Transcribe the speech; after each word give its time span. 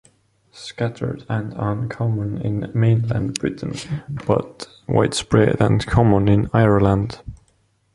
Scattered 0.51 1.27
and 1.29 1.53
uncommon 1.55 2.39
in 2.39 2.71
mainland 2.73 3.35
Britain 3.35 3.75
but 4.25 4.67
widespread 4.87 5.61
and 5.61 5.85
common 5.85 6.27
in 6.27 6.49
Ireland. 6.53 7.21